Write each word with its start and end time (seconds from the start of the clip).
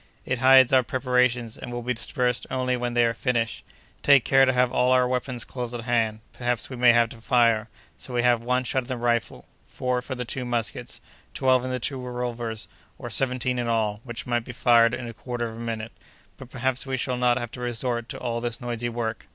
"It 0.25 0.39
hides 0.39 0.73
our 0.73 0.81
preparations, 0.81 1.55
and 1.55 1.71
will 1.71 1.83
be 1.83 1.93
dispersed 1.93 2.47
only 2.49 2.75
when 2.75 2.95
they 2.95 3.05
are 3.05 3.13
finished. 3.13 3.63
Take 4.01 4.25
care 4.25 4.45
to 4.45 4.51
have 4.53 4.71
all 4.71 4.91
our 4.91 5.07
weapons 5.07 5.45
close 5.45 5.75
at 5.75 5.81
hand. 5.81 6.21
Perhaps 6.33 6.71
we 6.71 6.75
may 6.75 6.91
have 6.91 7.09
to 7.09 7.17
fire; 7.21 7.69
so 7.99 8.15
we 8.15 8.23
have 8.23 8.41
one 8.41 8.63
shot 8.63 8.85
in 8.85 8.87
the 8.87 8.97
rifle; 8.97 9.45
four 9.67 10.01
for 10.01 10.15
the 10.15 10.25
two 10.25 10.43
muskets; 10.43 11.01
twelve 11.35 11.63
in 11.63 11.69
the 11.69 11.79
two 11.79 12.01
revolvers; 12.01 12.67
or 12.97 13.11
seventeen 13.11 13.59
in 13.59 13.67
all, 13.67 14.01
which 14.03 14.25
might 14.25 14.43
be 14.43 14.53
fired 14.53 14.95
in 14.95 15.07
a 15.07 15.13
quarter 15.13 15.47
of 15.47 15.55
a 15.55 15.59
minute. 15.59 15.91
But 16.35 16.49
perhaps 16.49 16.87
we 16.87 16.97
shall 16.97 17.15
not 17.17 17.37
have 17.37 17.51
to 17.51 17.61
resort 17.61 18.09
to 18.09 18.19
all 18.19 18.41
this 18.41 18.59
noisy 18.59 18.89
work. 18.89 19.27